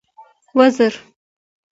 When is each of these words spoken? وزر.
وزر. 0.57 0.93